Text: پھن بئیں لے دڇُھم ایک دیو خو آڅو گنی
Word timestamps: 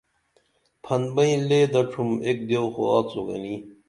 پھن 0.83 1.01
بئیں 1.15 1.37
لے 1.49 1.59
دڇُھم 1.73 2.09
ایک 2.25 2.37
دیو 2.47 2.65
خو 2.73 2.83
آڅو 2.97 3.21
گنی 3.27 3.55